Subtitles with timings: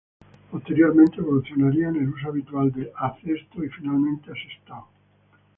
[0.49, 4.89] Posteriormente evolucionaría en el uso habitual a "Cesto" y finalmente a "Sestao".